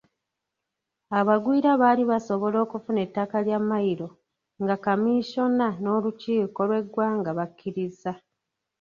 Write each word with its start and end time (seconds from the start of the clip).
Abagwira 1.19 1.69
baali 1.81 2.03
basobola 2.11 2.57
okufuna 2.65 2.99
ettaka 3.05 3.35
lya 3.45 3.57
mmayiro 3.61 4.07
nga 4.63 4.75
kkamiisona 4.77 5.67
n’olukiiko 5.81 6.59
lw’eggwanga 6.67 7.29
bakkirizza. 7.37 8.11